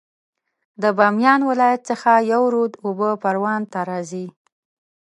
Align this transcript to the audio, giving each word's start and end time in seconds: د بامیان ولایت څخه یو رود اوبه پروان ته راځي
د 0.81 0.83
بامیان 0.97 1.41
ولایت 1.49 1.81
څخه 1.89 2.11
یو 2.31 2.43
رود 2.53 2.73
اوبه 2.85 3.09
پروان 3.23 3.61
ته 3.71 3.79
راځي 3.89 4.25